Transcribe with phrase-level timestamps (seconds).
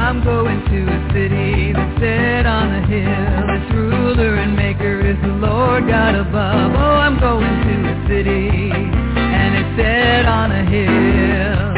[0.00, 3.44] I'm going to a city that's set on a hill.
[3.54, 6.72] Its ruler and maker is the Lord God above.
[6.72, 11.70] Oh, I'm going to a city and it's set on a hill.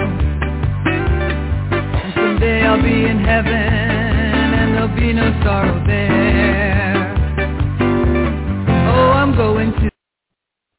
[1.99, 7.15] And someday I'll be in heaven and there'll be no sorrow there.
[8.89, 9.91] Oh, I'm going to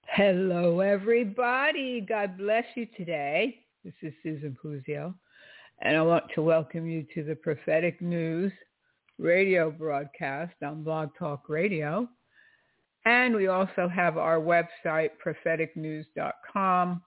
[0.08, 2.00] Hello everybody.
[2.02, 3.60] God bless you today.
[3.84, 5.14] This is Susan Puzio.
[5.86, 8.54] And I want to welcome you to the Prophetic News
[9.20, 12.08] radio broadcast on Blog Talk Radio.
[13.04, 17.02] And we also have our website, propheticnews.com.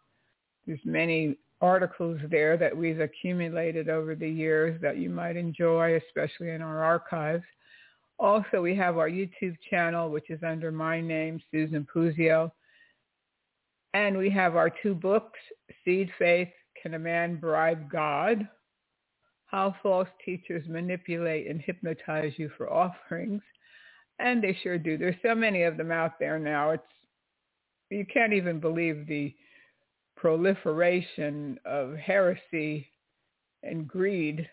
[0.67, 6.51] There's many articles there that we've accumulated over the years that you might enjoy, especially
[6.51, 7.45] in our archives.
[8.19, 12.53] Also, we have our YouTube channel, which is under my name, Susan Puzio.
[13.95, 15.39] And we have our two books,
[15.83, 16.51] Seed Faith,
[16.83, 18.47] Can a Man Bribe God?
[19.57, 23.41] How False Teachers Manipulate and Hypnotize You for Offerings.
[24.19, 24.99] And they sure do.
[24.99, 26.73] There's so many of them out there now.
[26.73, 26.83] It's
[27.89, 29.35] you can't even believe the
[30.15, 32.87] proliferation of heresy
[33.63, 34.47] and greed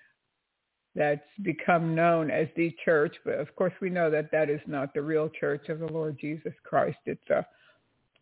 [0.96, 3.18] that's become known as the church.
[3.26, 6.18] But of course, we know that that is not the real church of the Lord
[6.18, 7.00] Jesus Christ.
[7.08, 7.46] It's a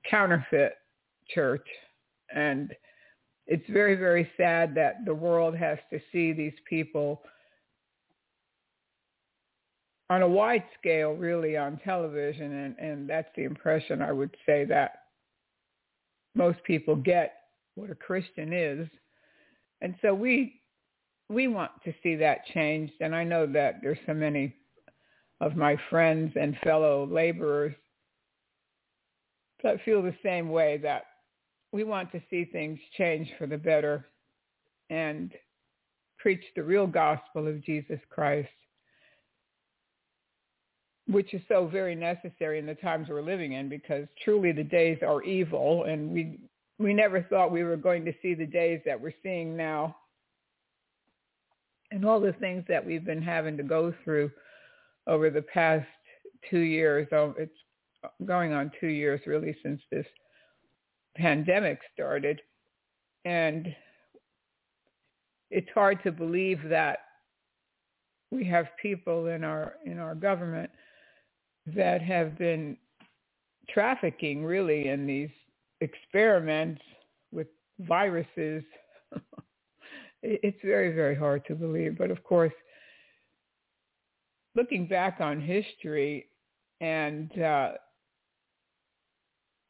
[0.09, 0.77] counterfeit
[1.29, 1.67] church.
[2.33, 2.73] And
[3.47, 7.21] it's very, very sad that the world has to see these people
[10.09, 12.51] on a wide scale, really, on television.
[12.51, 15.03] And, and that's the impression I would say that
[16.35, 17.33] most people get
[17.75, 18.87] what a Christian is.
[19.81, 20.61] And so we
[21.29, 22.93] we want to see that changed.
[22.99, 24.53] And I know that there's so many
[25.39, 27.73] of my friends and fellow laborers
[29.63, 31.03] that feel the same way that
[31.71, 34.05] we want to see things change for the better
[34.89, 35.31] and
[36.17, 38.49] preach the real gospel of Jesus Christ,
[41.07, 44.99] which is so very necessary in the times we're living in because truly the days
[45.01, 46.39] are evil and we
[46.77, 49.95] we never thought we were going to see the days that we're seeing now
[51.91, 54.31] and all the things that we've been having to go through
[55.05, 55.85] over the past
[56.49, 57.07] two years.
[57.11, 57.51] Oh, it's
[58.25, 60.07] going on two years really since this
[61.15, 62.41] pandemic started.
[63.25, 63.73] And
[65.49, 66.99] it's hard to believe that
[68.31, 70.69] we have people in our in our government
[71.67, 72.77] that have been
[73.69, 75.29] trafficking really in these
[75.81, 76.81] experiments
[77.31, 77.47] with
[77.79, 78.63] viruses.
[80.23, 81.97] it's very, very hard to believe.
[81.97, 82.53] But of course,
[84.55, 86.27] looking back on history
[86.79, 87.71] and uh,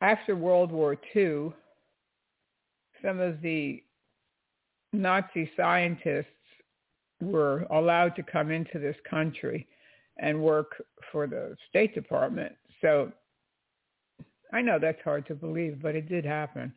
[0.02, 1.54] after World War II,
[3.02, 3.84] some of the
[4.94, 6.26] Nazi scientists
[7.22, 9.68] were allowed to come into this country
[10.18, 12.54] and work for the State Department.
[12.82, 13.12] So
[14.52, 16.74] I know that's hard to believe, but it did happen.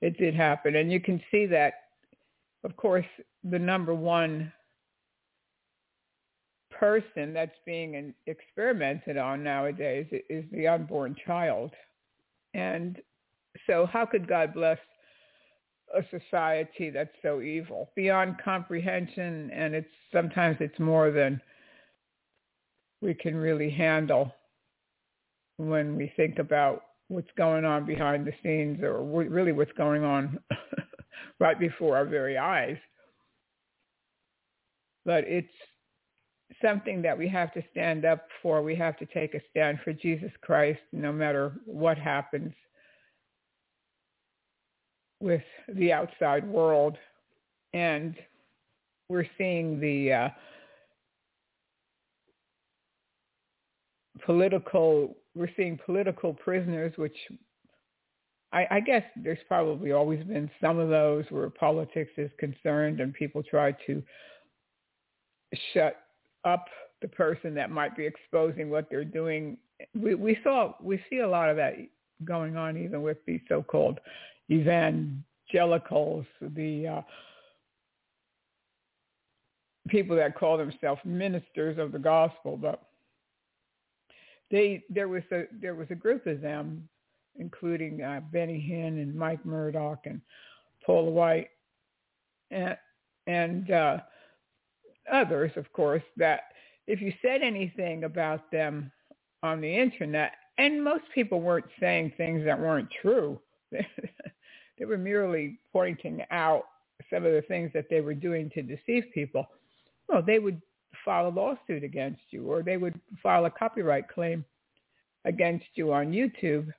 [0.00, 0.76] It did happen.
[0.76, 1.74] And you can see that,
[2.64, 3.06] of course,
[3.44, 4.52] the number one
[6.70, 11.70] person that's being experimented on nowadays is the unborn child.
[12.54, 13.00] And
[13.66, 14.78] so how could God bless
[15.94, 21.40] a society that's so evil beyond comprehension and it's sometimes it's more than
[23.00, 24.32] we can really handle
[25.58, 30.38] when we think about what's going on behind the scenes or really what's going on
[31.38, 32.78] right before our very eyes.
[35.04, 35.46] But it's
[36.62, 38.62] something that we have to stand up for.
[38.62, 42.52] We have to take a stand for Jesus Christ no matter what happens
[45.20, 46.96] with the outside world.
[47.72, 48.14] And
[49.08, 50.28] we're seeing the uh,
[54.24, 57.16] political, we're seeing political prisoners, which
[58.52, 63.12] I, I guess there's probably always been some of those where politics is concerned and
[63.12, 64.02] people try to
[65.72, 66.03] shut
[66.44, 66.66] up
[67.02, 69.56] the person that might be exposing what they're doing.
[69.94, 71.74] We we saw we see a lot of that
[72.24, 73.98] going on even with the so-called
[74.50, 77.02] evangelicals, the uh,
[79.88, 82.82] people that call themselves ministers of the gospel, but
[84.50, 86.88] they there was a there was a group of them,
[87.38, 90.20] including uh, Benny Hinn and Mike Murdock and
[90.84, 91.50] Paula White,
[92.50, 92.76] and
[93.26, 93.98] and uh,
[95.10, 96.42] others, of course, that
[96.86, 98.90] if you said anything about them
[99.42, 103.40] on the internet, and most people weren't saying things that weren't true.
[103.70, 106.64] they were merely pointing out
[107.10, 109.46] some of the things that they were doing to deceive people.
[110.08, 110.60] Well, they would
[111.04, 114.44] file a lawsuit against you or they would file a copyright claim
[115.24, 116.72] against you on YouTube.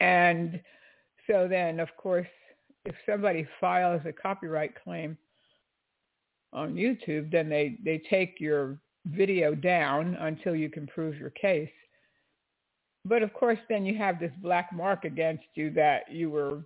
[0.00, 0.60] And
[1.26, 2.26] so then, of course,
[2.84, 5.18] if somebody files a copyright claim
[6.52, 11.70] on YouTube, then they, they take your video down until you can prove your case.
[13.04, 16.64] But of course, then you have this black mark against you that you were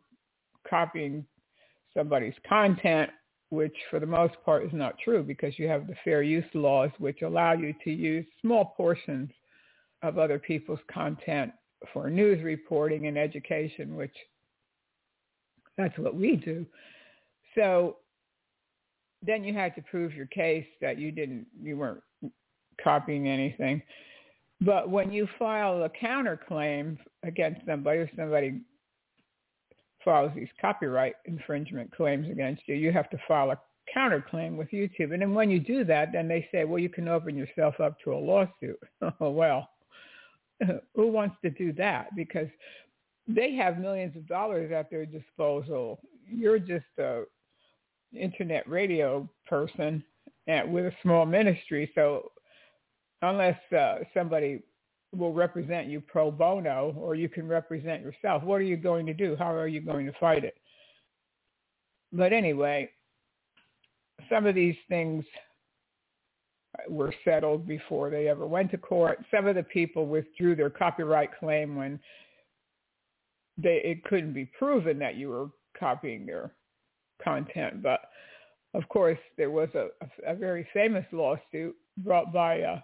[0.69, 1.25] copying
[1.97, 3.11] somebody's content,
[3.51, 6.91] which for the most part is not true because you have the fair use laws,
[6.99, 9.31] which allow you to use small portions
[10.03, 11.53] of other people's content
[11.93, 14.15] for news reporting and education, which
[15.77, 16.67] that's what we do.
[17.55, 17.97] So
[19.25, 22.03] then you had to prove your case that you didn't, you weren't
[22.83, 23.83] copying anything.
[24.61, 28.61] But when you file a counterclaim against somebody, or somebody
[30.05, 33.59] files these copyright infringement claims against you, you have to file a
[33.97, 35.13] counterclaim with YouTube.
[35.13, 37.97] And then when you do that, then they say, well, you can open yourself up
[38.05, 38.79] to a lawsuit.
[39.21, 39.69] oh, well,
[40.95, 42.15] who wants to do that?
[42.15, 42.49] Because
[43.27, 46.01] they have millions of dollars at their disposal.
[46.29, 47.25] You're just a
[48.19, 50.03] internet radio person
[50.69, 51.91] with a small ministry.
[51.95, 52.33] So
[53.23, 54.63] unless uh, somebody
[55.15, 59.15] will represent you pro bono or you can represent yourself, what are you going to
[59.15, 59.37] do?
[59.39, 60.55] How are you going to fight it?
[62.13, 62.91] But anyway,
[64.31, 65.25] some of these things
[66.89, 69.19] were settled before they ever went to court.
[69.31, 72.01] Some of the people withdrew their copyright claim when
[73.59, 75.49] they it couldn't be proven that you were
[75.79, 76.53] copying their
[77.23, 77.83] content.
[77.83, 78.01] But
[78.75, 79.89] of course, there was a,
[80.27, 82.79] a, very famous lawsuit brought by a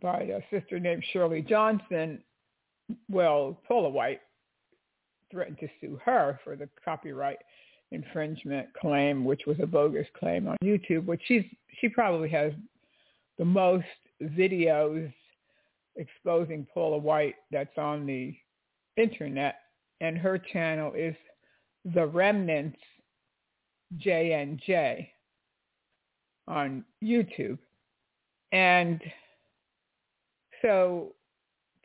[0.00, 2.22] by a sister named Shirley Johnson.
[3.08, 4.20] Well, Paula White
[5.30, 7.38] threatened to sue her for the copyright
[7.92, 11.44] infringement claim, which was a bogus claim on YouTube, which she's
[11.80, 12.52] she probably has
[13.38, 13.86] the most
[14.22, 15.12] videos
[15.96, 18.34] exposing Paula White that's on the
[18.96, 19.56] internet,
[20.00, 21.14] and her channel is
[21.94, 22.78] The Remnants
[23.98, 25.08] JNJ
[26.48, 27.58] on YouTube.
[28.52, 29.00] And
[30.62, 31.12] so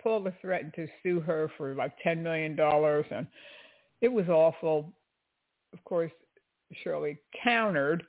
[0.01, 3.27] Paula threatened to sue her for like $10 million, and
[4.01, 4.93] it was awful.
[5.73, 6.11] Of course,
[6.83, 8.03] Shirley countered,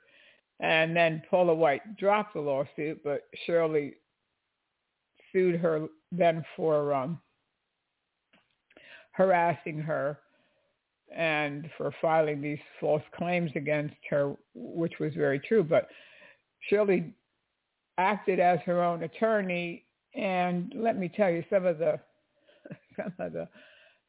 [0.61, 3.95] and then Paula White dropped the lawsuit, but Shirley
[5.33, 7.21] sued her then for um,
[9.13, 10.19] harassing her
[11.15, 15.63] and for filing these false claims against her, which was very true.
[15.63, 15.89] But
[16.69, 17.13] Shirley
[17.99, 21.99] acted as her own attorney, and let me tell you some of the
[22.97, 23.49] some of the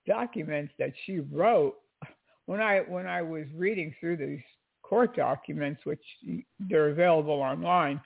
[0.05, 1.75] documents that she wrote
[2.47, 4.41] when I when I was reading through these
[4.81, 6.03] court documents, which
[6.59, 8.01] they're available online,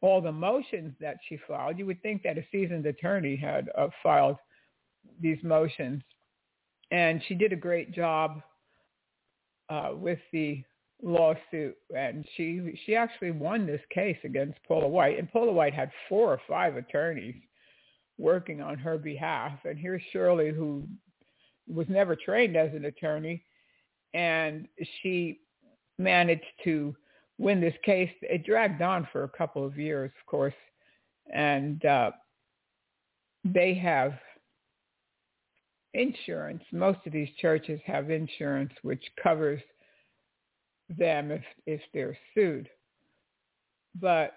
[0.00, 3.88] all the motions that she filed, you would think that a seasoned attorney had uh,
[4.02, 4.36] filed
[5.20, 6.02] these motions
[6.90, 8.42] and she did a great job
[9.68, 10.62] uh, with the
[11.02, 15.90] lawsuit, and she she actually won this case against Paula White, and Paula White had
[16.08, 17.36] four or five attorneys
[18.18, 20.84] working on her behalf, and here's Shirley who
[21.72, 23.44] was never trained as an attorney,
[24.14, 24.66] and
[25.02, 25.40] she
[25.98, 26.96] managed to
[27.38, 28.10] win this case.
[28.22, 30.54] It dragged on for a couple of years, of course,
[31.32, 32.10] and uh,
[33.44, 34.14] they have
[35.98, 36.62] insurance.
[36.72, 39.60] Most of these churches have insurance which covers
[40.96, 42.68] them if if they're sued.
[44.00, 44.34] But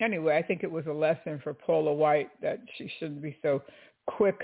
[0.00, 3.62] anyway, I think it was a lesson for Paula White that she shouldn't be so
[4.06, 4.40] quick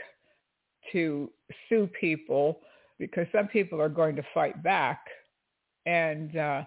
[0.92, 1.30] to
[1.68, 2.60] sue people
[2.98, 5.00] because some people are going to fight back
[5.86, 6.62] and uh,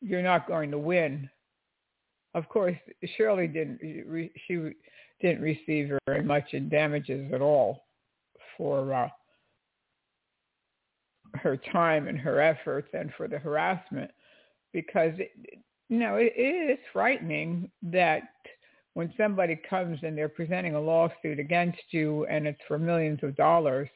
[0.00, 1.28] you're not going to win.
[2.34, 2.76] Of course,
[3.16, 3.80] Shirley didn't.
[4.46, 4.72] She
[5.22, 7.85] didn't receive very much in damages at all
[8.56, 9.08] for uh,
[11.34, 14.10] her time and her efforts and for the harassment
[14.72, 15.32] because it,
[15.88, 18.22] you know it, it is frightening that
[18.94, 23.36] when somebody comes and they're presenting a lawsuit against you and it's for millions of
[23.36, 23.88] dollars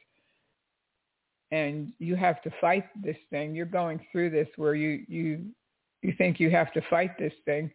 [1.51, 5.45] and you have to fight this thing, you're going through this where you you
[6.01, 7.69] you think you have to fight this thing,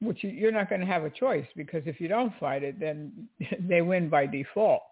[0.00, 2.80] which you, you're not going to have a choice because if you don't fight it,
[2.80, 3.28] then
[3.60, 4.82] they win by default.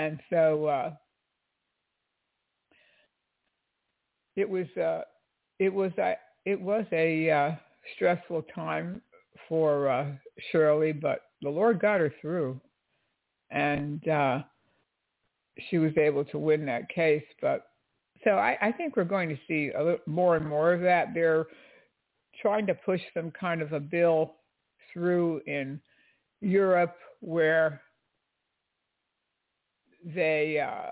[0.00, 0.90] And so uh,
[4.34, 5.02] it was uh,
[5.58, 6.14] it was uh,
[6.46, 7.50] it was a uh,
[7.94, 9.02] stressful time
[9.46, 10.06] for uh,
[10.50, 12.58] Shirley, but the Lord got her through,
[13.50, 14.38] and uh,
[15.68, 17.24] she was able to win that case.
[17.42, 17.66] But
[18.24, 21.08] so I, I think we're going to see a little more and more of that.
[21.12, 21.44] They're
[22.40, 24.36] trying to push some kind of a bill
[24.94, 25.78] through in
[26.40, 27.82] Europe where
[30.04, 30.90] they uh,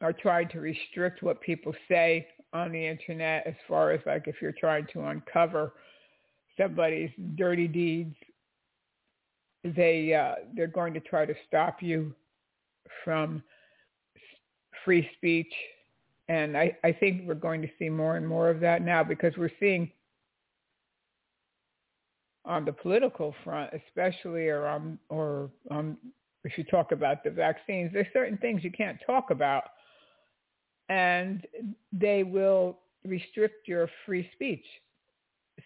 [0.00, 4.36] are trying to restrict what people say on the internet as far as like if
[4.42, 5.72] you're trying to uncover
[6.56, 8.16] somebody's dirty deeds
[9.64, 12.14] they uh, they're going to try to stop you
[13.04, 13.42] from
[14.84, 15.52] free speech.
[16.28, 19.34] And I, I think we're going to see more and more of that now because
[19.36, 19.90] we're seeing
[22.44, 25.98] on the political front, especially or on or um,
[26.44, 29.64] if you talk about the vaccines, there's certain things you can't talk about,
[30.88, 31.46] and
[31.92, 34.64] they will restrict your free speech.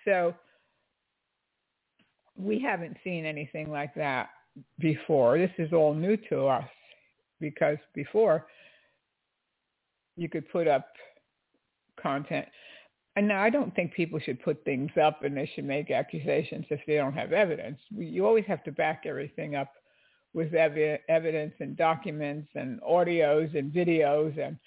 [0.04, 0.35] So
[2.37, 4.31] we haven't seen anything like that
[4.78, 5.38] before.
[5.38, 6.69] This is all new to us
[7.40, 8.47] because before
[10.16, 10.88] you could put up
[12.00, 12.47] content.
[13.16, 16.66] And now I don't think people should put things up and they should make accusations
[16.71, 17.78] if they don't have evidence.
[17.90, 19.73] You always have to back everything up
[20.35, 24.59] with ev- evidence and documents and audios and videos and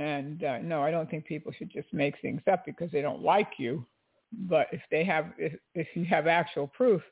[0.00, 3.22] and uh, no, I don't think people should just make things up because they don't
[3.22, 3.86] like you.
[4.32, 7.02] But if they have if, if you have actual proof,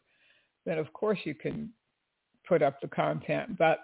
[0.67, 1.71] then of course you can
[2.49, 3.57] put up the content.
[3.57, 3.79] But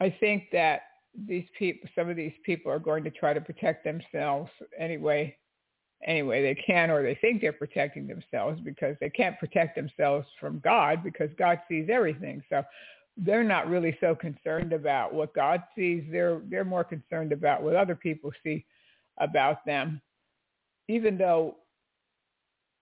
[0.00, 0.82] I think that
[1.26, 5.36] these people, some of these people are going to try to protect themselves anyway,
[6.04, 10.60] anyway they can, or they think they're protecting themselves because they can't protect themselves from
[10.60, 12.42] God because God sees everything.
[12.48, 12.62] So
[13.16, 16.04] they're not really so concerned about what God sees.
[16.10, 18.64] They're they're more concerned about what other people see
[19.18, 20.00] about them.
[20.88, 21.56] Even though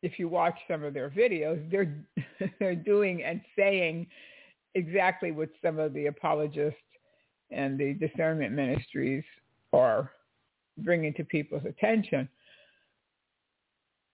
[0.02, 2.04] if you watch some of their videos, they're
[2.58, 4.06] they're doing and saying
[4.74, 6.78] exactly what some of the apologists
[7.50, 9.24] and the discernment ministries
[9.72, 10.10] are
[10.78, 12.28] bringing to people's attention.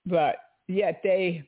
[0.06, 0.37] But
[0.68, 1.44] yet they,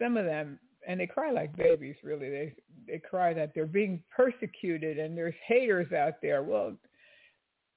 [0.00, 2.30] some of them, and they cry like babies, really.
[2.30, 2.54] They
[2.86, 6.42] they cry that they're being persecuted and there's haters out there.
[6.42, 6.76] Well,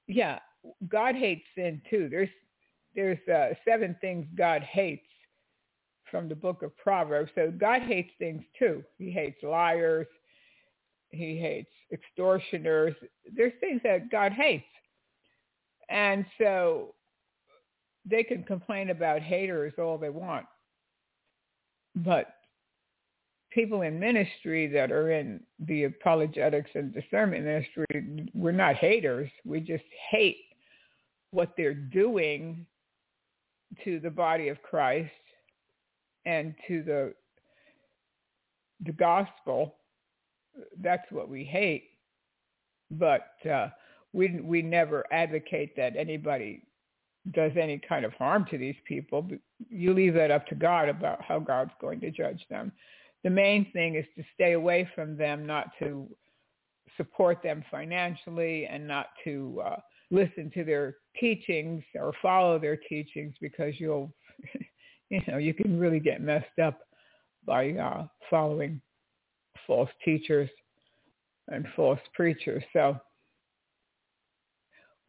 [0.08, 0.38] yeah,
[0.88, 2.08] God hates sin too.
[2.10, 2.30] There's
[2.94, 5.06] there's uh, seven things God hates
[6.10, 7.30] from the book of Proverbs.
[7.34, 8.84] So God hates things too.
[8.98, 10.06] He hates liars.
[11.10, 12.94] He hates extortioners.
[13.36, 14.64] There's things that God hates.
[15.88, 16.93] And so
[18.04, 20.46] they can complain about haters all they want.
[21.96, 22.34] But
[23.50, 29.30] people in ministry that are in the apologetics and discernment ministry, we're not haters.
[29.44, 30.44] We just hate
[31.30, 32.66] what they're doing
[33.84, 35.10] to the body of Christ
[36.26, 37.14] and to the
[38.84, 39.76] the gospel
[40.80, 41.90] that's what we hate.
[42.90, 43.68] But uh,
[44.12, 46.62] we we never advocate that anybody
[47.32, 49.26] does any kind of harm to these people.
[49.70, 52.72] You leave that up to God about how God's going to judge them.
[53.22, 56.06] The main thing is to stay away from them, not to
[56.96, 59.76] support them financially, and not to uh,
[60.10, 64.12] listen to their teachings or follow their teachings because you'll,
[65.08, 66.80] you know, you can really get messed up
[67.46, 68.80] by uh, following
[69.66, 70.50] false teachers
[71.48, 72.62] and false preachers.
[72.72, 72.98] So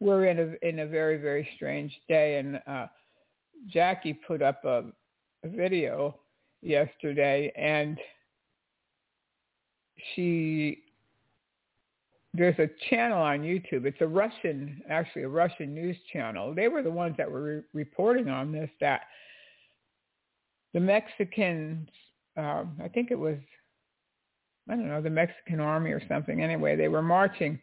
[0.00, 2.86] we're in a in a very very strange day, and uh,
[3.68, 4.84] Jackie put up a,
[5.44, 6.16] a video
[6.62, 7.98] yesterday, and
[10.14, 10.82] she
[12.34, 13.86] there's a channel on YouTube.
[13.86, 16.54] It's a Russian, actually a Russian news channel.
[16.54, 18.68] They were the ones that were re- reporting on this.
[18.80, 19.02] That
[20.74, 21.88] the Mexicans,
[22.36, 23.38] um, I think it was
[24.68, 26.42] I don't know, the Mexican army or something.
[26.42, 27.58] Anyway, they were marching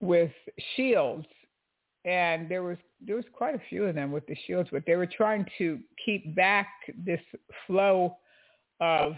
[0.00, 0.32] with
[0.76, 1.26] shields
[2.04, 4.96] and there was there was quite a few of them with the shields, but they
[4.96, 7.20] were trying to keep back this
[7.66, 8.16] flow
[8.80, 9.14] of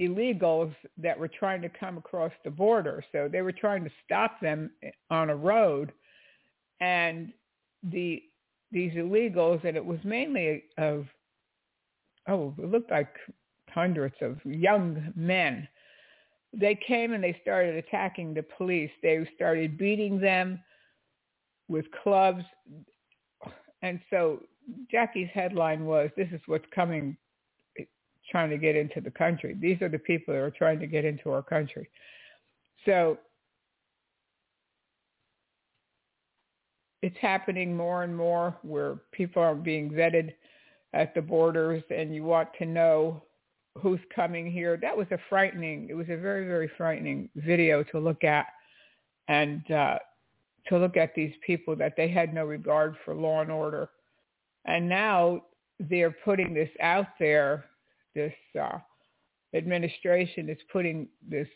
[0.00, 3.04] illegals that were trying to come across the border.
[3.12, 5.92] So they were trying to stop them eh, on a road,
[6.80, 7.32] and
[7.82, 8.22] the
[8.72, 11.06] these illegals, and it was mainly of,
[12.28, 13.14] oh, it looked like
[13.68, 15.68] hundreds of young men.
[16.56, 18.90] They came and they started attacking the police.
[19.02, 20.60] They started beating them
[21.68, 22.44] with clubs.
[23.82, 24.40] And so
[24.90, 27.16] Jackie's headline was, this is what's coming,
[28.30, 29.56] trying to get into the country.
[29.60, 31.88] These are the people that are trying to get into our country.
[32.84, 33.18] So
[37.02, 40.32] it's happening more and more where people are being vetted
[40.92, 43.22] at the borders and you want to know
[43.80, 44.78] who's coming here.
[44.80, 48.46] That was a frightening, it was a very, very frightening video to look at
[49.28, 49.98] and uh,
[50.68, 53.90] to look at these people that they had no regard for law and order.
[54.64, 55.42] And now
[55.78, 57.64] they're putting this out there,
[58.14, 58.78] this uh,
[59.54, 61.48] administration is putting this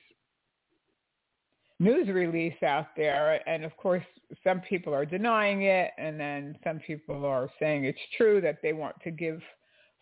[1.81, 3.49] news release out there.
[3.49, 4.05] And of course,
[4.45, 5.93] some people are denying it.
[5.99, 9.41] And then some people are saying it's true that they want to give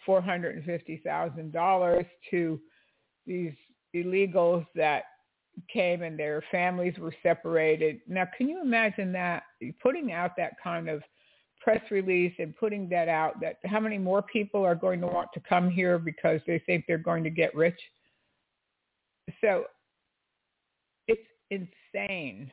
[0.07, 2.61] $450,000 to
[3.26, 3.53] these
[3.95, 5.05] illegals that
[5.73, 8.00] came and their families were separated.
[8.07, 9.45] Now, can you imagine that
[9.83, 11.03] putting out that kind of
[11.61, 15.29] press release and putting that out that how many more people are going to want
[15.35, 17.79] to come here because they think they're going to get rich?
[19.41, 19.65] So
[21.09, 22.53] it's insane.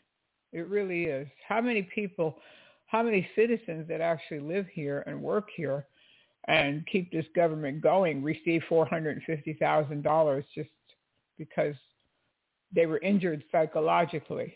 [0.54, 1.28] It really is.
[1.48, 2.40] How many people,
[2.88, 5.86] how many citizens that actually live here and work here
[6.48, 10.70] and keep this government going receive $450,000 just
[11.38, 11.76] because
[12.76, 14.54] they were injured psychologically.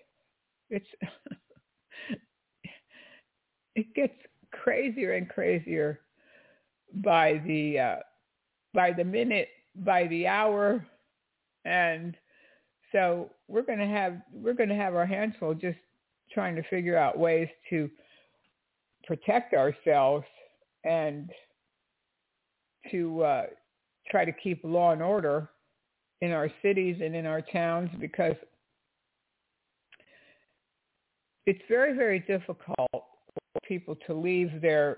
[0.69, 0.87] It's
[3.75, 4.13] it gets
[4.51, 6.01] crazier and crazier
[6.95, 7.95] by the uh,
[8.73, 10.85] by the minute, by the hour,
[11.63, 12.15] and
[12.91, 15.77] so we're going to have we're going to have our hands full just
[16.33, 17.89] trying to figure out ways to
[19.05, 20.25] protect ourselves
[20.83, 21.29] and
[22.91, 23.43] to uh,
[24.09, 25.49] try to keep law and order
[26.21, 28.35] in our cities and in our towns because
[31.45, 34.97] it's very, very difficult for people to leave their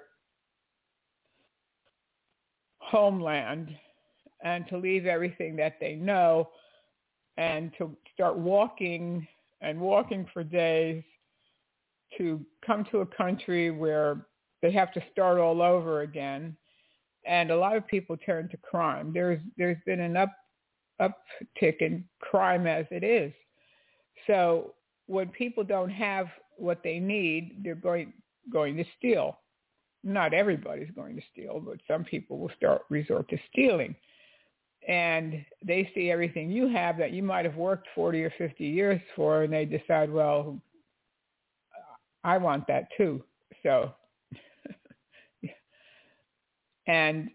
[2.80, 3.70] homeland
[4.44, 6.50] and to leave everything that they know
[7.38, 9.28] and to start walking
[9.62, 11.04] and walking for days
[12.18, 14.26] to come to a country where
[14.62, 16.56] they have to start all over again
[17.30, 20.32] and a lot of people turn to crime there's there's been an up
[21.02, 23.32] uptick in crime as it is.
[24.28, 24.74] So
[25.08, 28.14] when people don't have what they need, they're going
[28.52, 29.40] going to steal.
[30.04, 33.96] Not everybody's going to steal, but some people will start resort to stealing.
[34.88, 39.02] And they see everything you have that you might have worked 40 or 50 years
[39.16, 40.60] for, and they decide, well,
[42.24, 43.22] I want that too.
[43.62, 43.94] So,
[46.90, 47.30] and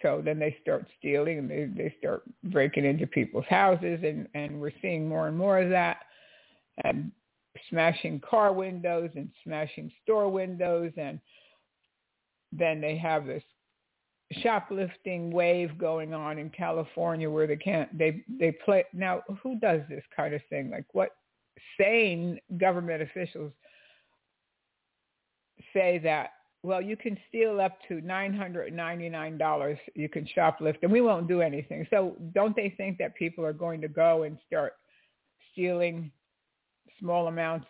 [0.00, 4.58] so then they start stealing and they, they start breaking into people's houses and, and
[4.58, 5.98] we're seeing more and more of that.
[6.82, 7.12] And
[7.68, 10.92] smashing car windows and smashing store windows.
[10.96, 11.20] And
[12.52, 13.42] then they have this
[14.42, 19.82] shoplifting wave going on in California where they can't they they play now who does
[19.90, 20.70] this kind of thing?
[20.70, 21.10] Like what
[21.78, 23.52] sane government officials
[25.74, 26.30] say that
[26.64, 29.78] well, you can steal up to $999.
[29.94, 31.86] You can shoplift, and we won't do anything.
[31.90, 34.72] So don't they think that people are going to go and start
[35.52, 36.10] stealing
[36.98, 37.66] small amounts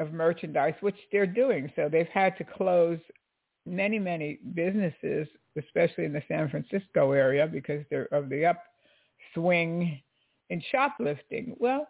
[0.00, 1.70] of merchandise, which they're doing.
[1.76, 2.98] So they've had to close
[3.64, 8.52] many, many businesses, especially in the San Francisco area, because they're of the
[9.36, 10.00] upswing
[10.48, 11.54] in shoplifting.
[11.60, 11.86] Well,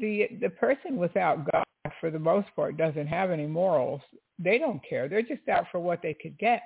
[0.00, 1.64] the the person without God,
[2.00, 4.00] for the most part, doesn't have any morals
[4.38, 5.08] they don't care.
[5.08, 6.62] They're just out for what they could get.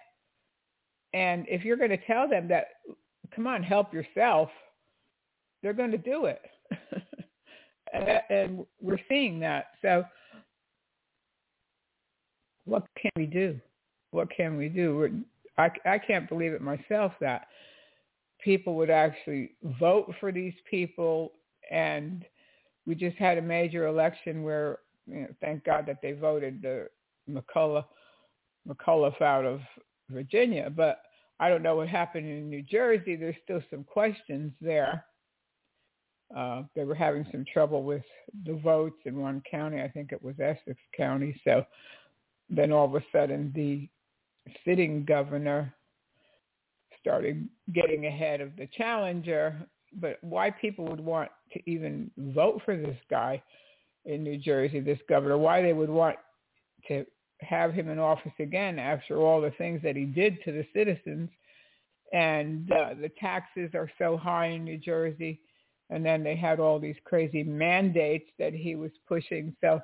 [1.14, 2.66] And if you're going to tell them that,
[3.34, 4.50] come on, help yourself,
[5.62, 6.42] they're going to do it.
[8.30, 9.66] and we're seeing that.
[9.82, 10.04] So
[12.64, 13.58] what can we do?
[14.10, 15.22] What can we do?
[15.56, 17.48] I, I can't believe it myself that
[18.42, 21.32] people would actually vote for these people.
[21.70, 22.24] And
[22.86, 26.88] we just had a major election where, you know, thank God that they voted the
[27.30, 27.84] McCullough,
[28.66, 29.60] McCullough out of
[30.10, 30.70] Virginia.
[30.74, 31.02] But
[31.40, 33.16] I don't know what happened in New Jersey.
[33.16, 35.04] There's still some questions there.
[36.36, 38.02] Uh, they were having some trouble with
[38.44, 39.80] the votes in one county.
[39.80, 41.40] I think it was Essex County.
[41.44, 41.64] So
[42.50, 43.88] then all of a sudden the
[44.64, 45.72] sitting governor
[47.00, 49.56] started getting ahead of the challenger.
[49.94, 53.42] But why people would want to even vote for this guy
[54.04, 56.16] in New Jersey, this governor, why they would want
[56.88, 57.06] to
[57.40, 61.30] have him in office again after all the things that he did to the citizens.
[62.12, 65.40] And uh, the taxes are so high in New Jersey.
[65.90, 69.54] And then they had all these crazy mandates that he was pushing.
[69.60, 69.80] So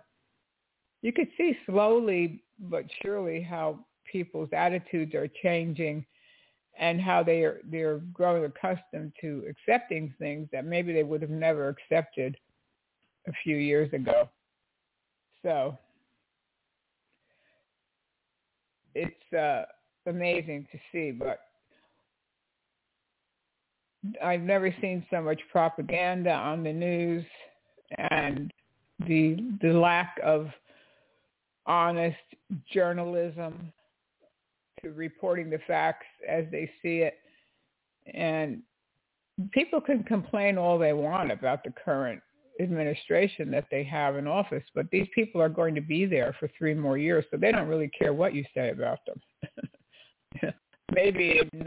[1.02, 6.04] you could see slowly but surely how people's attitudes are changing
[6.78, 11.30] and how they are they're growing accustomed to accepting things that maybe they would have
[11.30, 12.36] never accepted
[13.26, 14.28] a few years ago.
[15.42, 15.78] So
[18.94, 19.64] it's uh,
[20.08, 21.40] amazing to see, but
[24.22, 27.24] I've never seen so much propaganda on the news
[27.98, 28.52] and
[29.06, 30.48] the the lack of
[31.66, 32.16] honest
[32.72, 33.72] journalism
[34.82, 37.18] to reporting the facts as they see it.
[38.12, 38.62] And
[39.52, 42.20] people can complain all they want about the current
[42.60, 46.48] administration that they have in office, but these people are going to be there for
[46.56, 50.52] three more years, so they don't really care what you say about them.
[50.94, 51.64] Maybe in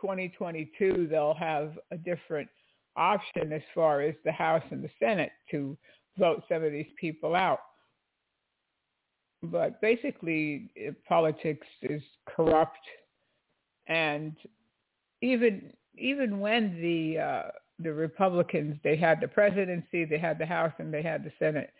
[0.00, 2.48] 2022 they'll have a different
[2.96, 5.76] option as far as the House and the Senate to
[6.18, 7.60] vote some of these people out
[9.42, 10.70] but basically
[11.08, 12.78] politics is corrupt
[13.86, 14.34] and
[15.22, 17.42] even even when the uh,
[17.78, 21.70] the Republicans they had the presidency, they had the House and they had the Senate,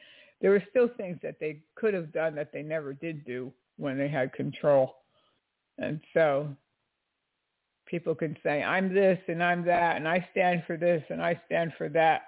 [0.41, 3.99] there were still things that they could have done that they never did do when
[3.99, 4.97] they had control.
[5.79, 6.49] And so
[7.87, 11.41] people can say, I'm this and I'm that and I stand for this and I
[11.47, 12.23] stand for that.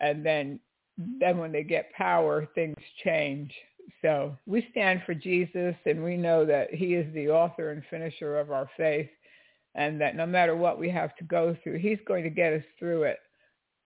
[0.00, 0.60] And then
[1.20, 3.52] then when they get power, things change.
[4.02, 8.36] So we stand for Jesus and we know that he is the author and finisher
[8.38, 9.08] of our faith
[9.78, 12.64] and that no matter what we have to go through, he's going to get us
[12.80, 13.18] through it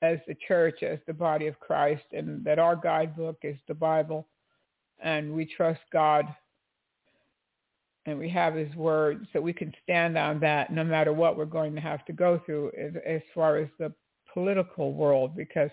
[0.00, 4.26] as the church, as the body of Christ, and that our guidebook is the Bible.
[5.04, 6.24] And we trust God
[8.06, 11.44] and we have his word so we can stand on that no matter what we're
[11.44, 13.92] going to have to go through as, as far as the
[14.32, 15.70] political world because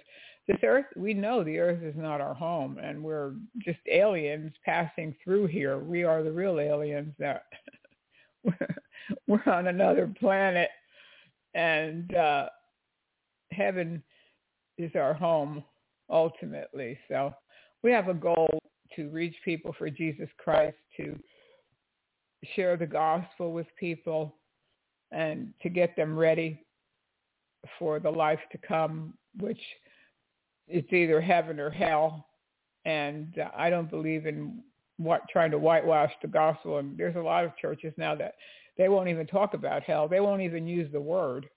[0.47, 5.15] this earth, we know the earth is not our home and we're just aliens passing
[5.23, 5.79] through here.
[5.79, 7.43] We are the real aliens that
[9.28, 10.69] we're on another planet
[11.54, 12.47] and uh,
[13.52, 14.04] heaven
[14.78, 15.63] is our home
[16.10, 16.97] ultimately.
[17.08, 17.34] So
[17.84, 18.60] we have a goal
[18.95, 21.17] to reach people for Jesus Christ, to
[22.56, 24.36] share the gospel with people
[25.12, 26.65] and to get them ready
[27.78, 29.60] for the life to come, which
[30.67, 32.25] it's either heaven or hell.
[32.86, 34.63] And uh, I don't believe in
[34.99, 36.77] what trying to whitewash the gospel.
[36.77, 38.35] And there's a lot of churches now that
[38.77, 40.07] they won't even talk about hell.
[40.07, 41.49] They won't even use the word.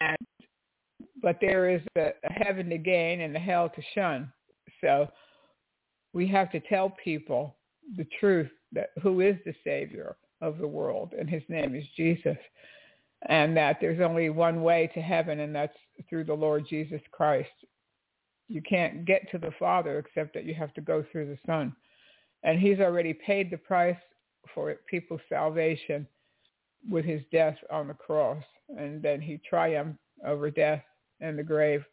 [0.00, 0.16] And
[1.22, 4.32] but there is a, a heaven to gain and a hell to shun.
[4.80, 5.06] So
[6.12, 7.56] we have to tell people
[7.96, 12.38] the truth that who is the savior of the world and his name is Jesus
[13.28, 15.76] and that there's only one way to heaven, and that's
[16.08, 17.50] through the Lord Jesus Christ.
[18.48, 21.74] You can't get to the Father except that you have to go through the Son.
[22.42, 23.96] And he's already paid the price
[24.54, 26.06] for people's salvation
[26.90, 28.42] with his death on the cross.
[28.76, 30.82] And then he triumphed over death
[31.20, 31.84] and the grave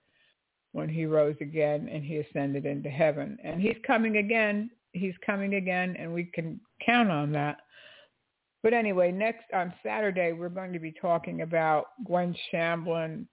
[0.72, 3.38] when he rose again and he ascended into heaven.
[3.44, 4.70] And he's coming again.
[4.94, 7.58] He's coming again, and we can count on that.
[8.64, 13.26] But anyway, next on Saturday, we're going to be talking about Gwen Shamblin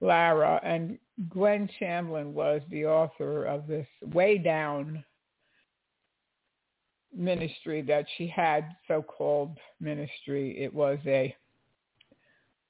[0.00, 0.60] Lara.
[0.64, 5.04] And Gwen Shamblin was the author of this Weigh Down
[7.14, 10.58] ministry that she had, so-called ministry.
[10.62, 11.34] It was a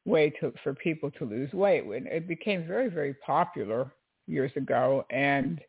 [0.05, 1.85] way to, for people to lose weight.
[1.87, 3.91] It became very, very popular
[4.27, 5.05] years ago.
[5.11, 5.61] And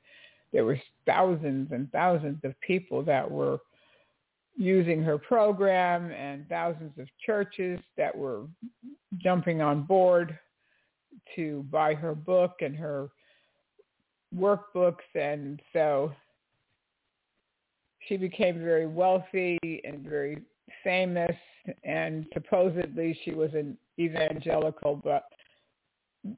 [0.54, 3.60] there were thousands and thousands of people that were
[4.58, 8.44] using her program and thousands of churches that were
[9.18, 10.38] jumping on board
[11.36, 13.10] to buy her book and her
[14.36, 16.12] workbooks and so
[18.10, 20.38] she became very wealthy and very
[20.84, 21.36] famous
[21.84, 25.24] and supposedly she was an evangelical but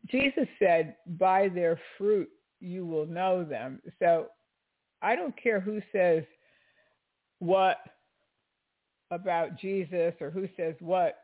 [0.08, 2.30] Jesus said by their fruit
[2.60, 4.28] you will know them so
[5.02, 6.24] I don't care who says
[7.40, 7.78] what
[9.10, 11.18] about Jesus or who says what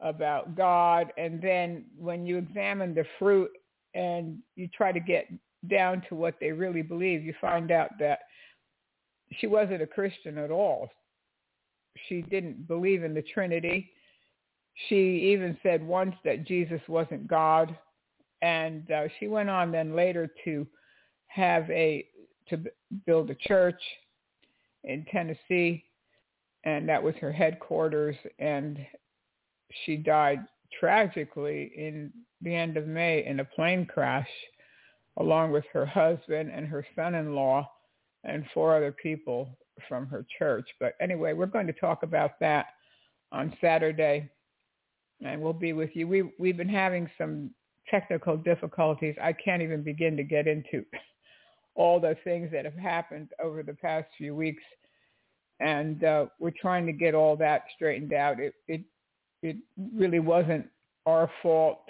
[0.00, 1.12] about God.
[1.16, 3.50] And then when you examine the fruit
[3.94, 5.28] and you try to get
[5.68, 8.20] down to what they really believe, you find out that
[9.32, 10.88] she wasn't a Christian at all.
[12.08, 13.90] She didn't believe in the Trinity.
[14.88, 17.76] She even said once that Jesus wasn't God.
[18.42, 20.66] And uh, she went on then later to
[21.26, 22.06] have a,
[22.48, 22.60] to
[23.04, 23.80] build a church
[24.84, 25.84] in Tennessee,
[26.64, 28.16] and that was her headquarters.
[28.38, 28.78] And
[29.84, 30.40] she died
[30.78, 34.28] tragically in the end of May in a plane crash,
[35.16, 37.68] along with her husband and her son-in-law
[38.28, 39.56] and four other people
[39.88, 40.68] from her church.
[40.78, 42.66] But anyway, we're going to talk about that
[43.32, 44.28] on Saturday,
[45.24, 46.06] and we'll be with you.
[46.06, 47.50] We we've been having some
[47.90, 49.16] technical difficulties.
[49.20, 50.84] I can't even begin to get into
[51.74, 54.62] all the things that have happened over the past few weeks,
[55.60, 58.40] and uh, we're trying to get all that straightened out.
[58.40, 58.82] It it
[59.42, 59.56] it
[59.94, 60.68] really wasn't
[61.06, 61.84] our fault,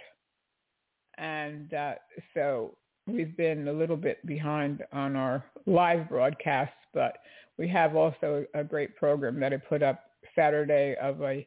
[1.16, 1.94] and uh,
[2.34, 2.76] so
[3.08, 7.18] we've been a little bit behind on our live broadcasts, but
[7.58, 10.04] we have also a great program that I put up
[10.34, 11.46] Saturday of a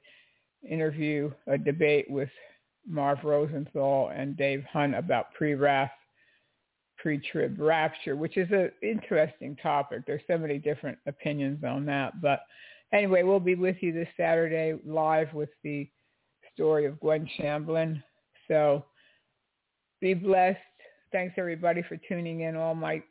[0.70, 2.30] interview, a debate with
[2.88, 5.92] Marv Rosenthal and Dave Hunt about pre-wrath,
[6.98, 10.04] pre-trib rapture, which is an interesting topic.
[10.06, 12.22] There's so many different opinions on that.
[12.22, 12.42] But
[12.94, 15.90] anyway, we'll be with you this Saturday live with the
[16.54, 18.04] story of Gwen Shamblin.
[18.48, 18.86] So
[20.00, 20.60] be blessed.
[21.12, 23.02] Thanks everybody for tuning in, all my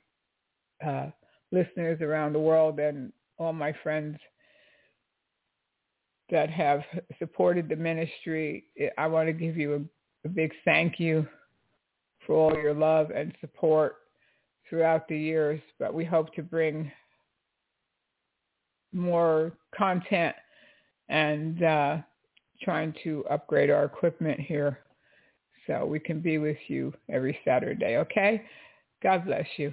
[0.86, 1.06] uh,
[1.52, 4.18] listeners around the world and all my friends
[6.30, 6.82] that have
[7.18, 8.64] supported the ministry.
[8.96, 11.26] I want to give you a, a big thank you
[12.26, 13.96] for all your love and support
[14.68, 16.90] throughout the years, but we hope to bring
[18.92, 20.34] more content
[21.08, 21.96] and uh,
[22.62, 24.78] trying to upgrade our equipment here
[25.66, 28.42] so we can be with you every Saturday, okay?
[29.02, 29.72] God bless you.